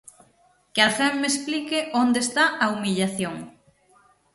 [0.73, 3.35] "Que alguén me explique onde está a humillación".